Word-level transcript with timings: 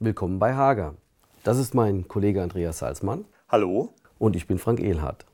Willkommen 0.00 0.38
bei 0.38 0.54
Hager. 0.54 0.94
Das 1.42 1.58
ist 1.58 1.74
mein 1.74 2.06
Kollege 2.06 2.40
Andreas 2.40 2.78
Salzmann. 2.78 3.24
Hallo. 3.48 3.88
Und 4.20 4.36
ich 4.36 4.46
bin 4.46 4.58
Frank 4.58 4.78
Ehlhardt. 4.78 5.26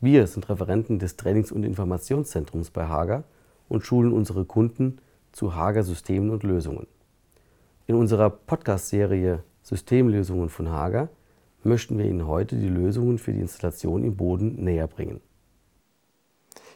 Wir 0.00 0.26
sind 0.26 0.48
Referenten 0.48 0.98
des 0.98 1.16
Trainings- 1.16 1.52
und 1.52 1.62
Informationszentrums 1.62 2.70
bei 2.70 2.88
Hager 2.88 3.22
und 3.68 3.86
schulen 3.86 4.12
unsere 4.12 4.44
Kunden 4.44 4.98
zu 5.30 5.54
Hager 5.54 5.84
Systemen 5.84 6.30
und 6.30 6.42
Lösungen. 6.42 6.88
In 7.86 7.94
unserer 7.94 8.28
Podcast-Serie 8.28 9.44
Systemlösungen 9.62 10.48
von 10.48 10.68
Hager 10.68 11.08
möchten 11.62 11.96
wir 11.96 12.06
Ihnen 12.06 12.26
heute 12.26 12.56
die 12.56 12.68
Lösungen 12.68 13.18
für 13.18 13.32
die 13.32 13.38
Installation 13.38 14.02
im 14.02 14.16
Boden 14.16 14.64
näher 14.64 14.88
bringen. 14.88 15.20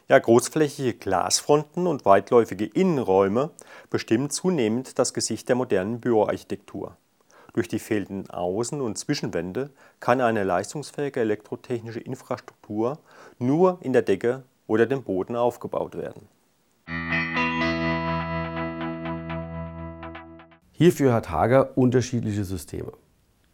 Ja, 0.07 0.17
großflächige 0.17 0.93
Glasfronten 0.93 1.87
und 1.87 2.05
weitläufige 2.05 2.63
Innenräume 2.63 3.49
bestimmen 3.89 4.29
zunehmend 4.29 4.97
das 4.97 5.13
Gesicht 5.13 5.49
der 5.49 5.57
modernen 5.57 5.99
Büroarchitektur. 5.99 6.95
Durch 7.57 7.67
die 7.67 7.79
fehlenden 7.79 8.27
Außen- 8.27 8.81
und 8.81 8.99
Zwischenwände 8.99 9.71
kann 9.99 10.21
eine 10.21 10.43
leistungsfähige 10.43 11.21
elektrotechnische 11.21 11.99
Infrastruktur 11.99 12.99
nur 13.39 13.79
in 13.81 13.93
der 13.93 14.03
Decke 14.03 14.43
oder 14.67 14.85
dem 14.85 15.01
Boden 15.01 15.35
aufgebaut 15.35 15.97
werden. 15.97 16.27
Hierfür 20.71 21.11
hat 21.13 21.31
Hager 21.31 21.75
unterschiedliche 21.75 22.43
Systeme. 22.43 22.93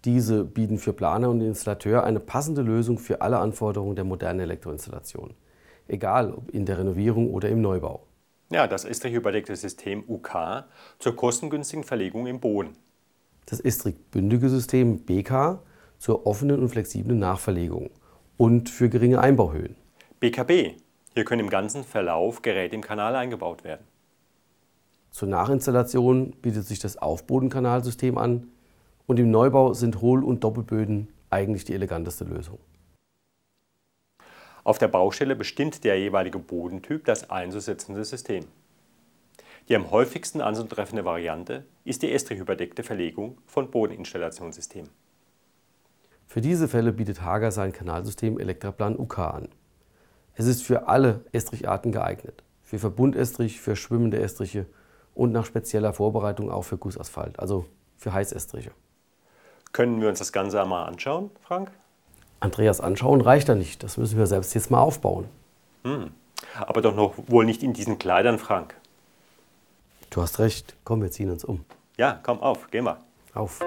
Diese 0.04 0.44
bieten 0.44 0.80
für 0.80 0.92
Planer 0.92 1.30
und 1.30 1.40
Installateur 1.40 2.04
eine 2.04 2.20
passende 2.20 2.62
Lösung 2.62 2.98
für 3.00 3.22
alle 3.22 3.38
Anforderungen 3.38 3.96
der 3.96 4.04
modernen 4.04 4.42
Elektroinstallation 4.42 5.34
egal 5.88 6.34
ob 6.34 6.54
in 6.54 6.66
der 6.66 6.80
Renovierung 6.80 7.32
oder 7.32 7.48
im 7.48 7.62
Neubau. 7.62 8.06
Ja, 8.52 8.68
das 8.68 8.84
Estrich-überdeckte 8.84 9.56
System 9.56 10.04
UK 10.08 10.66
zur 11.00 11.16
kostengünstigen 11.16 11.84
Verlegung 11.84 12.28
im 12.28 12.42
Boden. 12.42 12.78
Das 13.46 13.60
Estrich-bündige 13.60 14.50
System 14.50 15.00
BK 15.00 15.62
zur 15.98 16.26
offenen 16.26 16.62
und 16.62 16.70
flexiblen 16.70 17.20
Nachverlegung 17.20 17.90
und 18.38 18.70
für 18.70 18.90
geringe 18.90 19.20
Einbauhöhen. 19.20 19.76
BKB. 20.20 20.78
Hier 21.14 21.26
können 21.26 21.42
im 21.42 21.50
ganzen 21.50 21.84
Verlauf 21.84 22.42
Geräte 22.42 22.76
im 22.76 22.82
Kanal 22.82 23.16
eingebaut 23.16 23.64
werden. 23.64 23.86
Zur 25.12 25.28
Nachinstallation 25.28 26.32
bietet 26.42 26.66
sich 26.66 26.80
das 26.80 26.98
Aufbodenkanalsystem 26.98 28.18
an 28.18 28.48
und 29.06 29.20
im 29.20 29.30
Neubau 29.30 29.74
sind 29.74 30.02
Hohl- 30.02 30.24
und 30.24 30.44
Doppelböden 30.44 31.10
eigentlich 31.30 31.66
die 31.66 31.74
eleganteste 31.74 32.24
Lösung. 32.24 32.58
Auf 34.64 34.78
der 34.78 34.88
Baustelle 34.88 35.36
bestimmt 35.36 35.84
der 35.84 36.00
jeweilige 36.00 36.40
Bodentyp 36.40 37.06
das 37.06 37.30
einzusetzende 37.30 38.04
System. 38.06 38.46
Die 39.70 39.76
am 39.76 39.92
häufigsten 39.92 40.42
anzutreffende 40.42 41.06
Variante 41.06 41.66
ist 41.86 42.02
die 42.02 42.12
estrich-überdeckte 42.12 42.84
Verlegung 42.84 43.38
von 43.46 43.72
Bodeninstallationssystemen. 43.72 44.90
Für 46.28 46.42
diese 46.42 46.68
Fälle 46.68 46.92
bietet 46.92 47.22
Hager 47.22 47.52
sein 47.52 47.72
Kanalsystem 47.72 48.40
Elektraplan 48.40 48.98
UK 48.98 49.20
an. 49.20 49.50
Es 50.36 50.48
ist 50.48 50.64
für 50.64 50.88
alle 50.88 51.24
Estricharten 51.32 51.92
geeignet. 51.92 52.44
Für 52.62 52.80
Verbundestrich, 52.80 53.62
für 53.62 53.76
schwimmende 53.76 54.20
Estriche 54.20 54.66
und 55.14 55.32
nach 55.32 55.46
spezieller 55.46 55.94
Vorbereitung 55.94 56.50
auch 56.52 56.64
für 56.64 56.78
Gussasphalt, 56.78 57.40
also 57.40 57.66
für 57.98 58.14
Heißestriche. 58.14 58.72
Können 59.72 60.02
wir 60.02 60.10
uns 60.10 60.20
das 60.20 60.34
Ganze 60.34 60.62
einmal 60.62 60.88
anschauen, 60.88 61.30
Frank? 61.42 61.72
Andreas 62.40 62.82
anschauen 62.82 63.22
reicht 63.22 63.48
da 63.48 63.56
nicht. 63.56 63.84
Das 63.84 63.98
müssen 63.98 64.18
wir 64.18 64.28
selbst 64.28 64.54
jetzt 64.56 64.72
mal 64.72 64.82
aufbauen. 64.82 65.30
Hm. 65.84 66.12
Aber 66.60 66.82
doch 66.82 66.96
noch 66.96 67.14
wohl 67.28 67.46
nicht 67.46 67.64
in 67.64 67.74
diesen 67.74 68.00
Kleidern, 68.00 68.38
Frank. 68.38 68.76
Du 70.14 70.22
hast 70.22 70.38
recht. 70.38 70.76
Komm, 70.84 71.02
wir 71.02 71.10
ziehen 71.10 71.32
uns 71.32 71.44
um. 71.44 71.66
Ja, 71.98 72.20
komm 72.22 72.40
auf, 72.40 72.68
geh 72.70 72.82
mal. 72.82 72.98
Auf. 73.34 73.60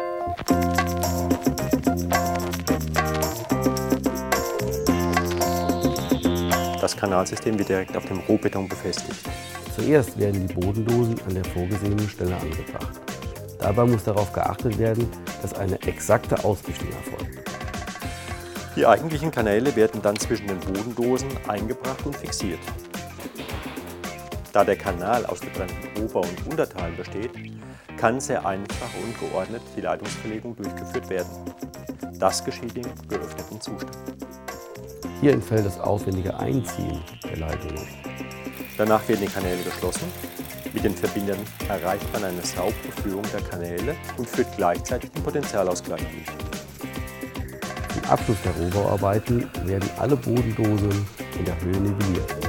Das 6.80 6.96
Kanalsystem 6.96 7.58
wird 7.58 7.68
direkt 7.68 7.96
auf 7.96 8.05
dem 8.05 8.20
Rohbeton 8.20 8.68
befestigt. 8.68 9.29
Zuerst 9.74 10.17
werden 10.20 10.46
die 10.46 10.55
Bodendosen 10.55 11.20
an 11.27 11.35
der 11.35 11.45
vorgesehenen 11.46 12.08
Stelle 12.08 12.36
angebracht. 12.36 13.01
Dabei 13.58 13.85
muss 13.85 14.05
darauf 14.05 14.33
geachtet 14.33 14.79
werden, 14.79 15.11
dass 15.42 15.52
eine 15.55 15.83
exakte 15.83 16.45
Ausrichtung 16.45 16.92
erfolgt. 16.92 17.51
Die 18.77 18.86
eigentlichen 18.86 19.33
Kanäle 19.33 19.74
werden 19.74 20.01
dann 20.01 20.14
zwischen 20.14 20.46
den 20.46 20.61
Bodendosen 20.61 21.29
eingebracht 21.48 22.06
und 22.06 22.14
fixiert. 22.14 22.61
Da 24.56 24.64
der 24.64 24.77
Kanal 24.77 25.27
aus 25.27 25.40
getrennten 25.40 26.02
Ober- 26.02 26.22
und 26.22 26.46
Unterteilen 26.46 26.96
besteht, 26.96 27.30
kann 27.98 28.18
sehr 28.18 28.46
einfach 28.46 28.89
und 29.05 29.20
geordnet 29.20 29.61
die 29.77 29.83
Leitungsverlegung 29.83 30.56
durchgeführt 30.56 31.11
werden. 31.11 31.28
Das 32.18 32.42
geschieht 32.42 32.74
im 32.74 32.86
geöffneten 33.06 33.61
Zustand. 33.61 33.92
Hier 35.20 35.34
entfällt 35.34 35.67
das 35.67 35.78
aufwendige 35.78 36.39
Einziehen 36.39 37.02
der 37.24 37.36
Leitungen. 37.36 37.86
Danach 38.78 39.06
werden 39.06 39.27
die 39.27 39.30
Kanäle 39.30 39.62
geschlossen. 39.62 40.11
Mit 40.73 40.84
den 40.84 40.94
Verbindern 40.94 41.40
erreicht 41.68 42.11
man 42.14 42.24
eine 42.24 42.40
saubere 42.40 42.92
Führung 43.02 43.24
der 43.34 43.42
Kanäle 43.42 43.94
und 44.17 44.27
führt 44.27 44.48
gleichzeitig 44.56 45.11
den 45.11 45.23
Potentialausgleich 45.23 46.00
durch. 46.00 48.11
Abschluss 48.11 48.38
der 48.42 48.52
Rohbauarbeiten 48.52 49.50
werden 49.64 49.90
alle 49.98 50.17
Bodendosen 50.17 51.06
in 51.38 51.44
der 51.44 51.61
Höhe 51.61 51.77
nivelliert. 51.77 52.45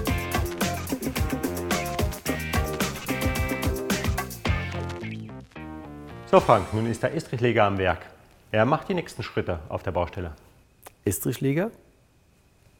So 6.29 6.41
Frank, 6.41 6.73
nun 6.73 6.87
ist 6.87 7.01
der 7.01 7.15
Estrichleger 7.15 7.63
am 7.63 7.77
Werk. 7.77 7.99
Er 8.51 8.65
macht 8.65 8.89
die 8.89 8.93
nächsten 8.93 9.23
Schritte 9.23 9.59
auf 9.69 9.81
der 9.83 9.91
Baustelle. 9.91 10.33
Estrichleger? 11.05 11.71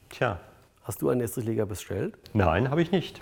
Tja. 0.09 0.39
Hast 0.83 1.01
du 1.01 1.07
einen 1.07 1.21
Estrichleger 1.21 1.65
bestellt? 1.65 2.13
Nein, 2.33 2.69
habe 2.69 2.81
ich 2.81 2.91
nicht. 2.91 3.21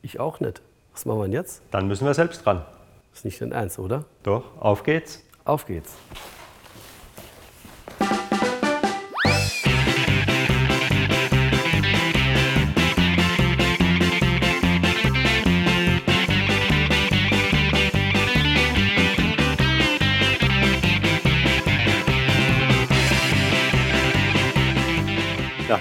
Ich 0.00 0.18
auch 0.18 0.40
nicht. 0.40 0.62
Was 0.94 1.04
machen 1.04 1.18
wir 1.18 1.24
denn 1.24 1.34
jetzt? 1.34 1.60
Dann 1.72 1.88
müssen 1.88 2.06
wir 2.06 2.14
selbst 2.14 2.46
dran. 2.46 2.64
Ist 3.12 3.26
nicht 3.26 3.38
dein 3.42 3.52
Ernst, 3.52 3.78
oder? 3.78 4.06
Doch, 4.22 4.44
auf 4.60 4.82
geht's. 4.82 5.22
Auf 5.44 5.66
geht's. 5.66 5.94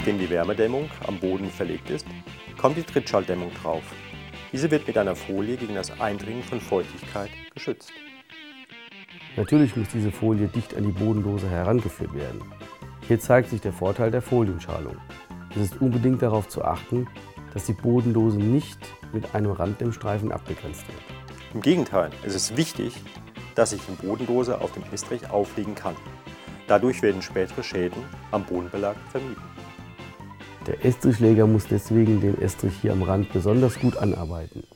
Nachdem 0.10 0.26
die 0.26 0.34
Wärmedämmung 0.34 0.90
am 1.06 1.20
Boden 1.20 1.52
verlegt 1.52 1.92
ist, 1.92 2.08
kommt 2.58 2.76
die 2.78 2.82
Trittschalldämmung 2.82 3.52
drauf. 3.62 3.84
Diese 4.52 4.72
wird 4.72 4.88
mit 4.88 4.98
einer 4.98 5.16
Folie 5.16 5.56
gegen 5.56 5.76
das 5.76 6.02
Eindringen 6.02 6.42
von 6.42 6.60
Feuchtigkeit 6.60 7.30
geschützt. 7.54 7.92
Natürlich 9.38 9.76
muss 9.76 9.90
diese 9.94 10.12
Folie 10.12 10.48
dicht 10.48 10.76
an 10.76 10.86
die 10.86 10.92
Bodendose 10.92 11.48
herangeführt 11.48 12.12
werden. 12.16 12.42
Hier 13.08 13.20
zeigt 13.20 13.52
sich 13.52 13.62
der 13.62 13.72
Vorteil 13.72 14.10
der 14.10 14.24
Folienschalung. 14.24 14.98
Es 15.52 15.62
ist 15.62 15.80
unbedingt 15.80 16.24
darauf 16.24 16.48
zu 16.48 16.66
achten, 16.66 17.08
dass 17.54 17.66
die 17.66 17.74
Bodendose 17.74 18.40
nicht 18.40 18.80
mit 19.14 19.36
einem 19.36 19.52
Randdämmstreifen 19.52 20.32
abgegrenzt 20.32 20.88
wird. 20.88 21.04
Im 21.54 21.62
Gegenteil, 21.62 22.10
es 22.26 22.34
ist 22.34 22.58
wichtig, 22.58 22.96
dass 23.54 23.70
sich 23.70 23.82
die 23.88 24.08
Bodendose 24.08 24.60
auf 24.60 24.72
dem 24.72 24.86
Estrich 24.92 25.30
aufliegen 25.30 25.76
kann. 25.76 25.96
Dadurch 26.66 27.04
werden 27.04 27.22
spätere 27.22 27.62
Schäden 27.62 28.04
am 28.32 28.44
Bodenbelag 28.44 28.96
vermieden. 29.12 29.49
Der 30.70 30.86
Estrichleger 30.86 31.48
muss 31.48 31.66
deswegen 31.66 32.22
den 32.22 32.40
Estrich 32.40 32.76
hier 32.80 32.92
am 32.92 33.02
Rand 33.02 33.34
besonders 33.34 33.80
gut 33.80 33.98
anarbeiten. 33.98 34.68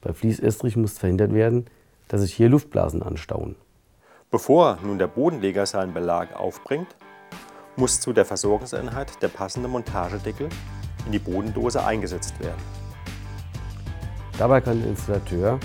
Bei 0.00 0.12
Fließestrich 0.12 0.76
muss 0.76 0.98
verhindert 0.98 1.34
werden, 1.34 1.66
dass 2.06 2.20
sich 2.20 2.32
hier 2.32 2.48
Luftblasen 2.48 3.02
anstauen. 3.02 3.56
Bevor 4.30 4.78
nun 4.84 4.98
der 4.98 5.08
Bodenleger 5.08 5.66
seinen 5.66 5.92
Belag 5.92 6.36
aufbringt, 6.36 6.86
muss 7.74 8.00
zu 8.00 8.12
der 8.12 8.24
Versorgungseinheit 8.24 9.20
der 9.20 9.26
passende 9.26 9.68
Montagedeckel 9.68 10.48
in 11.06 11.10
die 11.10 11.18
Bodendose 11.18 11.84
eingesetzt 11.84 12.38
werden. 12.38 12.62
Dabei 14.38 14.60
kann 14.60 14.80
der 14.80 14.90
Installateur 14.90 15.58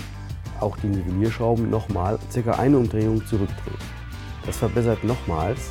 auch 0.58 0.76
die 0.78 0.88
Nivellierschrauben 0.88 1.70
nochmal 1.70 2.18
ca. 2.34 2.50
eine 2.50 2.78
Umdrehung 2.78 3.24
zurückdrehen. 3.26 3.78
Das 4.44 4.56
verbessert 4.56 5.04
nochmals 5.04 5.70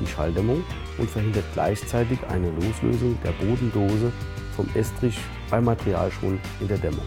die 0.00 0.06
Schalldämmung 0.06 0.62
und 0.98 1.10
verhindert 1.10 1.44
gleichzeitig 1.54 2.18
eine 2.28 2.50
Loslösung 2.50 3.18
der 3.24 3.32
Bodendose 3.32 4.12
vom 4.56 4.68
Estrich 4.74 5.18
beim 5.50 5.64
Materialschwund 5.64 6.40
in 6.60 6.68
der 6.68 6.78
Dämmung. 6.78 7.06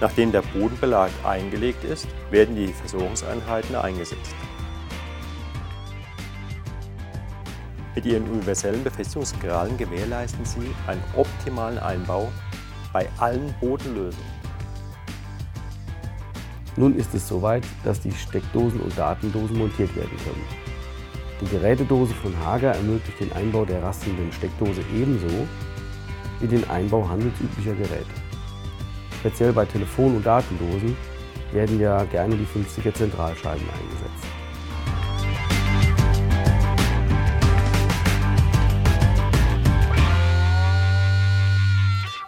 Nachdem 0.00 0.32
der 0.32 0.42
Bodenbelag 0.42 1.10
eingelegt 1.24 1.84
ist, 1.84 2.08
werden 2.30 2.56
die 2.56 2.68
Versorgungseinheiten 2.68 3.76
eingesetzt. 3.76 4.34
Mit 7.94 8.06
ihren 8.06 8.28
universellen 8.30 8.82
Befestigungskrallen 8.82 9.76
gewährleisten 9.76 10.44
sie 10.44 10.74
einen 10.86 11.02
optimalen 11.16 11.78
Einbau 11.78 12.30
bei 12.92 13.08
allen 13.18 13.54
Bodenlösungen. 13.60 14.40
Nun 16.76 16.96
ist 16.96 17.14
es 17.14 17.28
soweit, 17.28 17.64
dass 17.84 18.00
die 18.00 18.12
Steckdosen 18.12 18.80
und 18.80 18.96
Datendosen 18.96 19.58
montiert 19.58 19.94
werden 19.96 20.16
können. 20.24 20.69
Die 21.40 21.46
Gerätedose 21.46 22.12
von 22.12 22.38
Hager 22.44 22.74
ermöglicht 22.74 23.18
den 23.18 23.32
Einbau 23.32 23.64
der 23.64 23.82
rastenden 23.82 24.30
Steckdose 24.30 24.82
ebenso 24.94 25.46
wie 26.40 26.46
den 26.46 26.68
Einbau 26.68 27.08
handelsüblicher 27.08 27.72
Geräte. 27.72 28.10
Speziell 29.20 29.54
bei 29.54 29.64
Telefon- 29.64 30.16
und 30.16 30.26
Datendosen 30.26 30.94
werden 31.52 31.80
ja 31.80 32.04
gerne 32.04 32.36
die 32.36 32.44
50er 32.44 32.92
Zentralscheiben 32.92 33.62
eingesetzt. 33.62 34.26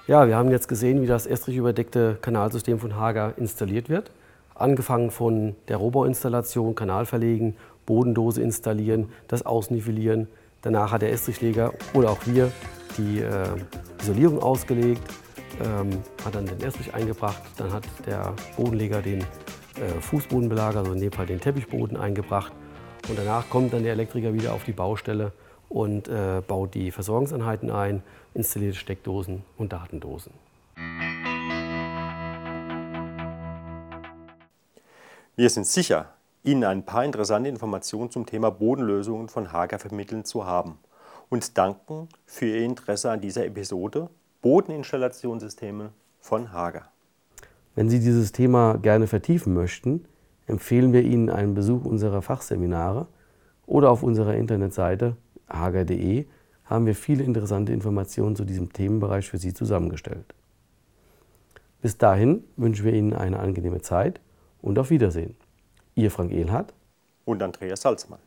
Ja, 0.07 0.27
wir 0.27 0.37
haben 0.37 0.51
jetzt 0.51 0.69
gesehen, 0.69 1.03
wie 1.03 1.07
das 1.07 1.27
Estrich 1.27 1.59
überdeckte 1.59 2.17
Kanalsystem 2.23 2.79
von 2.79 2.97
Hager 2.97 3.35
installiert 3.37 3.91
wird. 3.91 4.11
Angefangen 4.55 5.11
von 5.11 5.57
der 5.69 5.77
Rohbauinstallation, 5.77 6.75
Kanal 6.75 7.07
verlegen, 7.07 7.57
Bodendose 7.87 8.43
installieren, 8.43 9.09
das 9.29 9.45
Ausnivelieren. 9.45 10.29
Danach 10.63 10.93
hat 10.93 11.03
der 11.03 11.13
Estrichleger 11.13 11.73
oder 11.95 12.11
auch 12.11 12.27
wir 12.27 12.53
die 12.99 13.21
äh, 13.21 13.49
Isolierung 14.01 14.41
ausgelegt, 14.41 15.03
ähm, 15.65 15.91
hat 16.25 16.35
dann 16.35 16.47
den 16.47 16.61
Estrich 16.61 16.95
eingebracht. 16.95 17.43
Dann 17.57 17.73
hat 17.73 17.85
der 18.07 18.35
Bodenleger 18.57 19.03
den 19.03 19.21
äh, 19.21 19.25
Fußbodenbelager, 20.01 20.81
also 20.81 20.93
in 20.93 21.01
dem 21.01 21.13
Fall 21.13 21.27
den 21.27 21.41
Teppichboden 21.41 21.97
eingebracht. 21.97 22.53
Und 23.09 23.19
danach 23.19 23.49
kommt 23.51 23.73
dann 23.73 23.83
der 23.83 23.93
Elektriker 23.93 24.33
wieder 24.35 24.53
auf 24.53 24.65
die 24.65 24.73
Baustelle 24.73 25.33
und 25.69 26.09
äh, 26.09 26.43
baut 26.47 26.75
die 26.75 26.91
Versorgungseinheiten 26.91 27.71
ein, 27.71 28.03
installiert 28.35 28.77
Steckdosen 28.77 29.43
und 29.57 29.73
Datendosen. 29.73 30.33
Wir 35.35 35.49
sind 35.49 35.67
sicher, 35.67 36.13
Ihnen 36.45 36.65
ein 36.65 36.85
paar 36.85 37.05
interessante 37.05 37.49
Informationen 37.49 38.11
zum 38.11 38.27
Thema 38.27 38.51
Bodenlösungen 38.51 39.29
von 39.29 39.53
Hager 39.53 39.79
vermitteln 39.79 40.25
zu 40.25 40.45
haben 40.45 40.79
und 41.29 41.57
danken 41.57 42.09
für 42.27 42.47
Ihr 42.47 42.65
Interesse 42.65 43.11
an 43.11 43.21
dieser 43.21 43.47
Episode 43.47 44.11
Bodeninstallationssysteme 44.43 45.93
von 46.19 46.53
Hager. 46.53 46.89
Wenn 47.77 47.89
Sie 47.89 48.01
dieses 48.01 48.33
Thema 48.33 48.77
gerne 48.79 49.07
vertiefen 49.07 49.55
möchten, 49.55 50.05
empfehlen 50.47 50.93
wir 50.93 51.03
Ihnen 51.03 51.31
einen 51.31 51.55
Besuch 51.55 51.85
unserer 51.85 52.23
Fachseminare 52.23 53.07
oder 53.67 53.91
auf 53.91 54.03
unserer 54.03 54.35
Internetseite 54.35 55.17
hager.de 55.49 56.27
haben 56.65 56.87
wir 56.87 56.95
viele 56.95 57.23
interessante 57.23 57.73
Informationen 57.73 58.35
zu 58.35 58.45
diesem 58.45 58.73
Themenbereich 58.73 59.29
für 59.29 59.39
Sie 59.39 59.55
zusammengestellt. 59.55 60.35
Bis 61.81 61.99
dahin 61.99 62.45
wünschen 62.57 62.85
wir 62.85 62.95
Ihnen 62.95 63.13
eine 63.13 63.39
angenehme 63.39 63.81
Zeit 63.81 64.21
und 64.61 64.79
auf 64.79 64.91
Wiedersehen. 64.91 65.37
Ihr 65.95 66.11
Frank 66.11 66.33
Ehlhardt 66.33 66.73
und 67.25 67.43
Andreas 67.43 67.83
Salzmann. 67.83 68.21